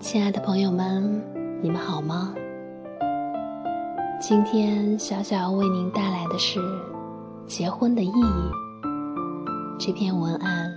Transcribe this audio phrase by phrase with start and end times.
[0.00, 1.22] 亲爱的朋友们，
[1.62, 2.34] 你们好吗？
[4.20, 6.58] 今天小小为您带来的是
[7.46, 8.10] 《结婚的意义》。
[9.78, 10.74] 这篇文案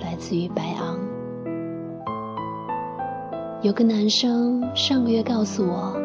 [0.00, 0.98] 来自于白昂。
[3.62, 5.96] 有个男生上个月告诉我，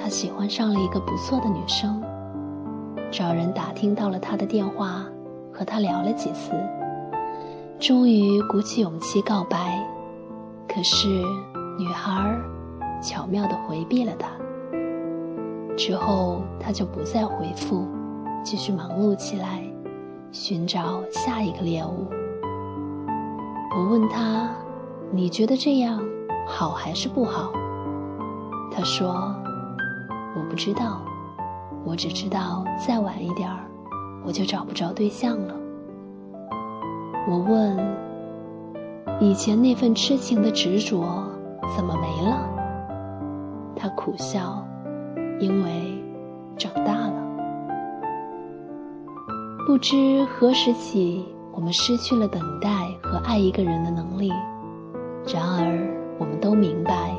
[0.00, 2.00] 他喜欢上了一个不错的女生，
[3.10, 5.04] 找人打听到了他的电话，
[5.52, 6.52] 和他聊了几次，
[7.78, 9.82] 终于鼓起勇气告白。
[10.68, 11.08] 可是
[11.78, 12.38] 女孩
[13.02, 14.28] 巧妙地回避了他。
[15.76, 17.86] 之后，他就不再回复，
[18.44, 19.62] 继续忙碌起来，
[20.30, 22.06] 寻找下一个猎物。
[23.76, 24.50] 我问他
[25.10, 26.00] ：“你觉得这样
[26.46, 27.52] 好还是不好？”
[28.70, 29.34] 他说
[30.36, 31.00] ：“我不知道，
[31.84, 33.64] 我只知道再晚一点儿，
[34.24, 35.54] 我就找不着对象了。”
[37.28, 37.76] 我问
[39.20, 41.24] ：“以前那份痴情的执着
[41.76, 42.48] 怎么没了？”
[43.76, 44.64] 他苦笑。
[45.40, 45.96] 因为
[46.56, 47.14] 长大了，
[49.64, 52.68] 不知何时起，我们失去了等待
[53.00, 54.32] 和爱一个人的能力。
[55.32, 57.14] 然而，我们都明白，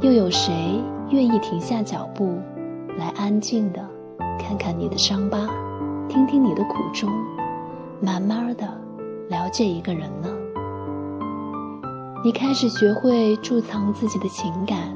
[0.00, 2.38] 又有谁愿意停下脚步，
[3.00, 3.80] 来安静的
[4.38, 5.48] 看看你的伤疤，
[6.06, 7.10] 听听你的苦衷，
[7.98, 8.66] 慢慢的
[9.30, 10.28] 了解一个人呢？
[12.22, 14.94] 你开始学会贮藏自己的情感，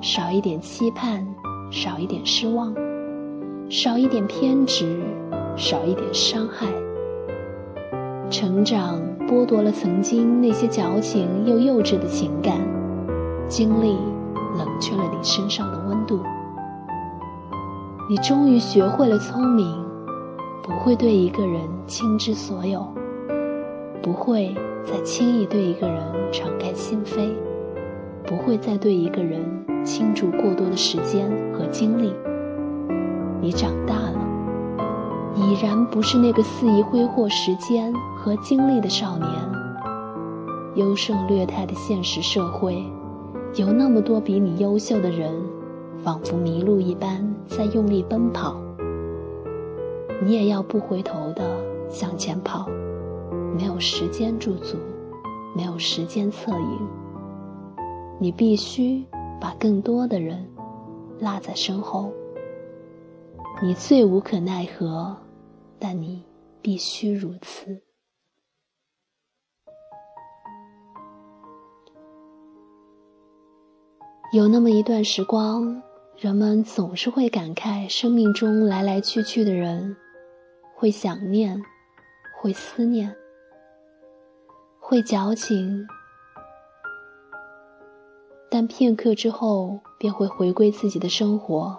[0.00, 1.26] 少一点期盼。
[1.72, 2.74] 少一点失望，
[3.68, 5.00] 少一点偏执，
[5.56, 6.66] 少一点伤害。
[8.28, 12.58] 成长剥夺了曾经那些矫情又幼稚的情感，
[13.46, 13.96] 经历
[14.58, 16.18] 冷却了你身上的温度。
[18.10, 19.72] 你终于学会了聪明，
[20.64, 22.84] 不会对一个人倾之所有，
[24.02, 24.52] 不会
[24.82, 26.02] 再轻易对一个人
[26.32, 27.30] 敞开心扉，
[28.26, 29.40] 不会再对一个人。
[29.84, 32.12] 倾注过多的时间和精力，
[33.40, 34.18] 你长大了，
[35.36, 39.28] 已然不是那个肆意挥霍时间和精力的少年。
[40.74, 42.84] 优胜劣汰的现实社会，
[43.54, 45.32] 有那么多比你优秀的人，
[46.02, 48.56] 仿佛迷路一般在用力奔跑。
[50.22, 51.58] 你也要不回头的
[51.90, 52.66] 向前跑，
[53.54, 54.78] 没有时间驻足，
[55.54, 56.88] 没有时间侧影，
[58.18, 59.04] 你必须。
[59.42, 60.46] 把更多的人
[61.18, 62.12] 落在身后，
[63.62, 65.16] 你最无可奈何，
[65.78, 66.22] 但你
[66.60, 67.80] 必须如此。
[74.34, 75.82] 有那么一段时光，
[76.20, 79.96] 人们总是会感慨生命中来来去去的人，
[80.76, 81.58] 会想念，
[82.38, 83.16] 会思念，
[84.78, 85.86] 会矫情。
[88.50, 91.74] 但片刻之后，便会回归自己的生活，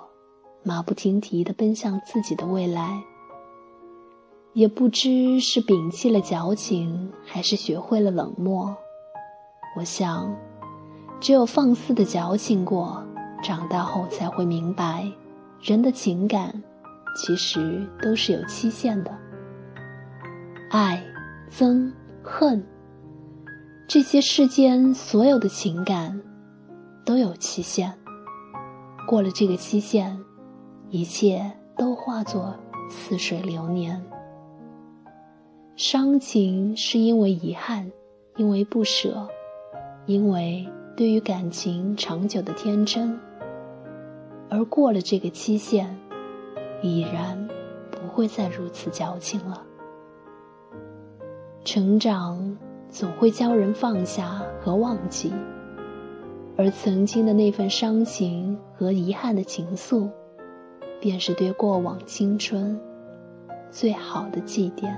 [0.63, 2.99] 马不停蹄地奔向自己的未来。
[4.53, 8.75] 也不知是摒弃了矫情，还是学会了冷漠。
[9.77, 10.35] 我想，
[11.19, 13.05] 只有放肆的矫情过，
[13.41, 15.11] 长大后才会明白，
[15.61, 16.61] 人的情感
[17.15, 19.11] 其实都是有期限的。
[20.69, 21.03] 爱、
[21.49, 21.91] 憎、
[22.23, 22.63] 恨，
[23.87, 26.21] 这些世间所有的情感。
[27.03, 27.91] 都有期限，
[29.07, 30.17] 过了这个期限，
[30.91, 32.55] 一切都化作
[32.89, 34.01] 似水流年。
[35.75, 37.91] 伤情是因为遗憾，
[38.37, 39.27] 因为不舍，
[40.05, 40.65] 因为
[40.95, 43.19] 对于感情长久的天真。
[44.51, 45.97] 而过了这个期限，
[46.81, 47.47] 已然
[47.89, 49.63] 不会再如此矫情了。
[51.63, 52.57] 成长
[52.89, 55.31] 总会教人放下和忘记。
[56.57, 60.09] 而曾经的那份伤情和遗憾的情愫，
[60.99, 62.77] 便是对过往青春
[63.71, 64.93] 最好的祭奠。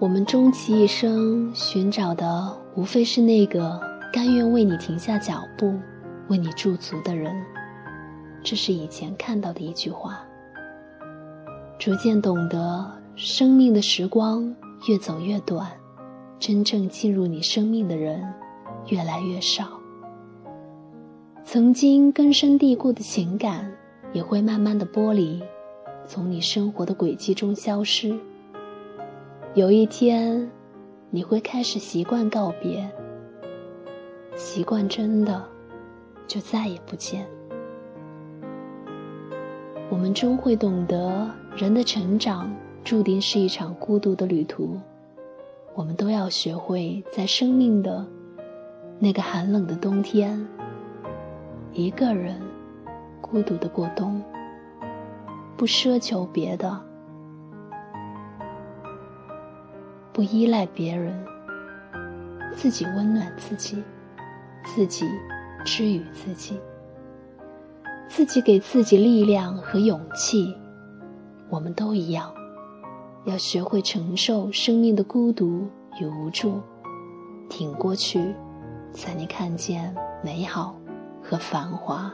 [0.00, 3.78] 我们终其一生寻找的，无非是那个
[4.10, 5.78] 甘愿为你停下脚步、
[6.28, 7.36] 为你驻足的人。
[8.42, 10.24] 这是以前看到的一句话。
[11.78, 14.56] 逐渐懂得，生命的时光
[14.88, 15.70] 越走越短，
[16.38, 18.26] 真正进入你生命的人
[18.88, 19.68] 越来越少。
[21.44, 23.70] 曾经根深蒂固的情感
[24.14, 25.42] 也会慢慢的剥离，
[26.06, 28.18] 从你生活的轨迹中消失。
[29.54, 30.48] 有一天，
[31.10, 32.88] 你会开始习惯告别，
[34.36, 35.44] 习惯真的
[36.28, 37.26] 就再也不见。
[39.88, 42.54] 我们终会懂得，人的成长
[42.84, 44.78] 注定是一场孤独的旅途。
[45.74, 48.06] 我们都要学会，在生命的
[49.00, 50.46] 那个寒冷的冬天，
[51.72, 52.40] 一个人
[53.20, 54.22] 孤独的过冬，
[55.56, 56.80] 不奢求别的，
[60.20, 61.18] 不依赖别人，
[62.52, 63.82] 自己温暖自己，
[64.66, 65.06] 自己
[65.64, 66.60] 治愈自己。
[68.06, 70.54] 自己给自己力量和勇气，
[71.48, 72.30] 我们都一样，
[73.24, 75.66] 要学会承受生命的孤独
[75.98, 76.60] 与无助，
[77.48, 78.34] 挺过去，
[78.92, 80.78] 才能看见美好
[81.22, 82.12] 和繁华。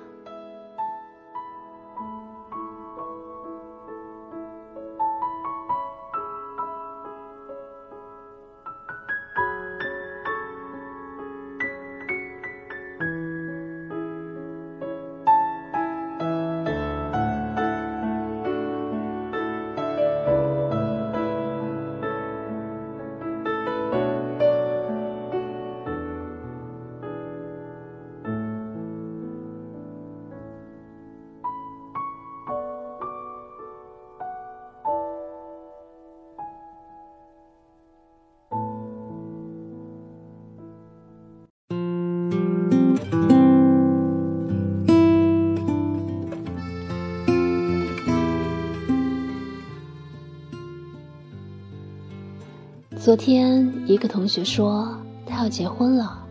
[53.06, 56.26] 昨天，一个同学说他要结婚了，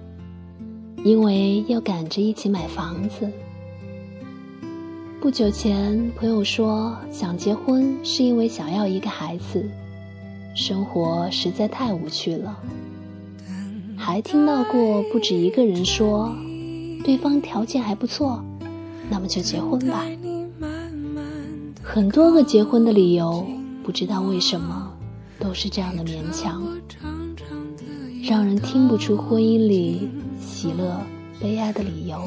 [1.06, 3.31] 因为要赶着一起买房子。
[5.22, 9.63] 不久前，朋友说想结婚是因为想要一个孩子，
[10.54, 12.60] 生活实在太无趣了。
[13.95, 16.30] 还听到过不止一个人说，
[17.06, 18.44] 对方条件还不错，
[19.10, 20.06] 那么就结婚吧。
[21.81, 23.48] 很多个结婚的理由，
[23.81, 24.92] 不知道为什么。
[25.40, 26.62] 都是这样的勉强，
[28.24, 30.10] 让人听不出婚姻里
[30.40, 31.00] 喜乐、
[31.40, 32.20] 悲哀的理由。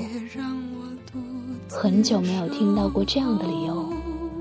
[1.68, 3.92] 很久没有听到过这样的理由，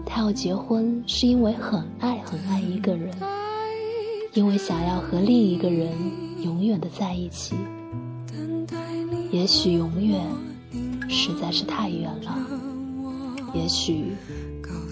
[0.05, 3.13] 他要结婚是因为很爱很爱一个人，
[4.33, 5.91] 因为想要和另一个人
[6.41, 7.55] 永远的在一起。
[9.29, 10.25] 也许永远
[11.09, 12.37] 实在是太远了，
[13.53, 14.13] 也许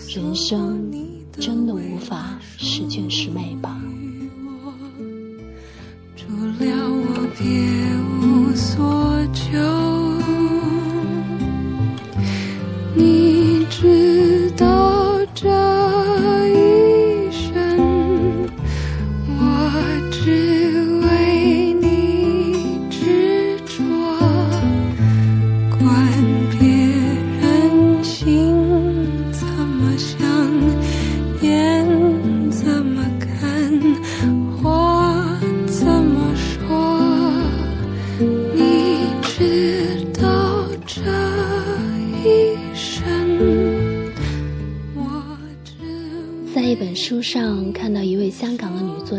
[0.10, 1.15] 人生。
[1.40, 3.95] 真的无法十全十美吧。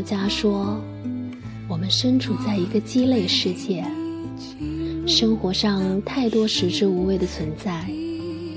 [0.07, 0.81] 家说
[1.69, 3.85] ：“我们身处在一个鸡肋世界，
[5.05, 7.85] 生活上太多食之无味的存在，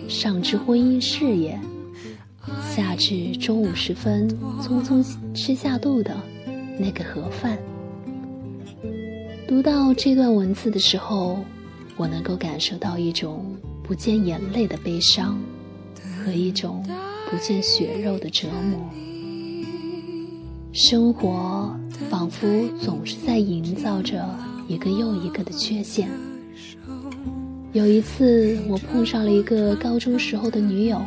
[0.07, 1.59] 上至婚姻事业，
[2.69, 4.29] 下至中午时分
[4.61, 5.03] 匆匆
[5.33, 6.15] 吃下肚的
[6.79, 7.57] 那个盒饭。”
[9.47, 11.43] 读到这段文字的时候，
[11.97, 13.43] 我能够感受到一种
[13.81, 15.41] 不见眼泪的悲伤，
[16.23, 16.85] 和一种
[17.31, 19.08] 不见血肉的折磨。
[20.71, 21.75] 生活
[22.11, 22.47] 仿佛
[22.79, 24.23] 总是在营造着
[24.67, 26.07] 一个又一个的缺陷。
[27.73, 31.01] 有一次，我碰上了一个高中时候的女友，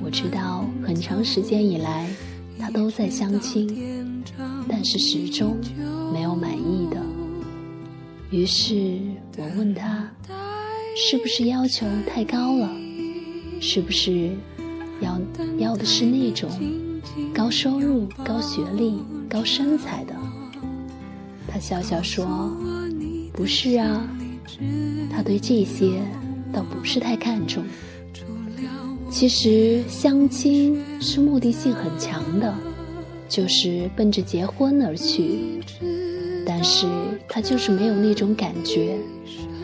[0.00, 2.08] 我知道很长时间以来，
[2.56, 4.22] 她都在相亲，
[4.68, 5.56] 但是始终
[6.12, 7.02] 没有满意的。
[8.30, 9.00] 于是
[9.36, 10.08] 我问她，
[10.96, 12.70] 是不是要求太高了？
[13.60, 14.30] 是不是
[15.00, 15.20] 要
[15.58, 16.48] 要的是那种？
[17.34, 20.14] 高收入、高学历、高身材的，
[21.46, 22.50] 他笑笑说
[23.32, 24.08] ：“不是啊，
[25.10, 26.00] 他对这些
[26.52, 27.64] 倒不是太看重，
[29.10, 32.54] 其实相亲是目的性很强的，
[33.28, 35.60] 就是奔着结婚而去。
[36.46, 36.86] 但是
[37.28, 38.96] 他就是没有那种感觉，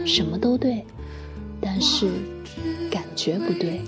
[0.04, 0.84] 什么都对，
[1.60, 2.10] 但是
[2.90, 3.80] 感觉不对。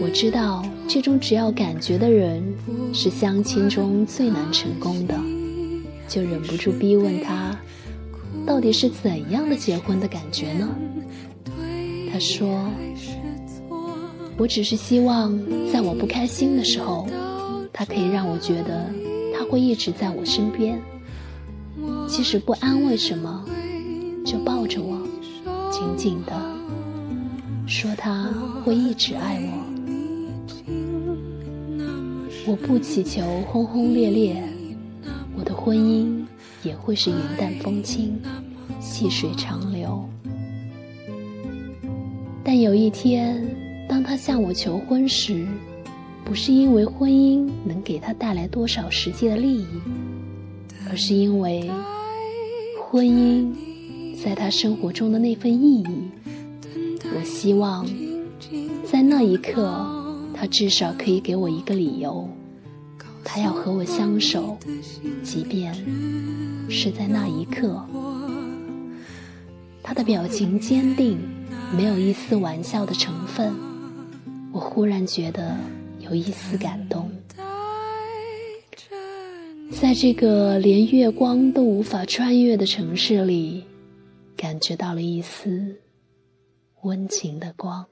[0.00, 2.44] 我知道这种只要感觉的人
[2.92, 5.18] 是相亲中最难成功的，
[6.06, 7.58] 就忍不住逼问他，
[8.46, 10.68] 到底是怎样的结婚的感觉呢？
[12.12, 12.70] 他说
[14.36, 15.34] ：“我只是希望
[15.72, 17.06] 在我不开心的时候，
[17.72, 18.92] 他可以让我觉得
[19.34, 20.78] 他会一直在我身边。”
[22.06, 23.42] 即使不安慰什么，
[24.26, 24.98] 就抱着我，
[25.70, 26.34] 紧紧的
[27.66, 28.28] 说他
[28.62, 29.71] 会一直爱我。
[32.44, 34.42] 我不祈求轰轰烈烈，
[35.36, 36.24] 我的婚姻
[36.64, 38.18] 也会是云淡风轻，
[38.80, 40.04] 细水长流。
[42.42, 43.46] 但有一天，
[43.88, 45.46] 当他向我求婚时，
[46.24, 49.66] 不是因为婚姻能给他带来多少实际的利益，
[50.90, 51.70] 而是因为。
[52.90, 53.50] 婚姻
[54.22, 55.86] 在他生活中的那份意义，
[57.04, 57.86] 我希望
[58.84, 60.01] 在那一刻，
[60.42, 62.28] 他至少可以给我一个理由，
[63.22, 64.58] 他要和我相守，
[65.22, 65.72] 即便
[66.68, 67.80] 是在那一刻。
[69.84, 71.16] 他的表情坚定，
[71.76, 73.54] 没有一丝玩笑的成分，
[74.52, 75.56] 我忽然觉得
[76.00, 77.08] 有一丝感动。
[79.70, 83.62] 在这个连月光都无法穿越的城市里，
[84.36, 85.76] 感觉到了一丝
[86.80, 87.86] 温情的光。